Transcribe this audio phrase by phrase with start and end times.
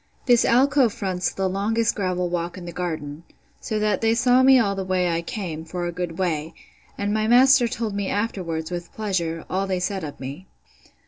[0.25, 3.21] This alcove fronts the longest gravel walk in the garden,
[3.59, 6.55] so that they saw me all the way I came, for a good way:
[6.97, 10.47] and my master told me afterwards, with pleasure, all they said of me.